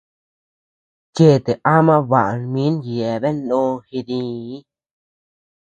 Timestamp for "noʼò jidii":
3.49-4.55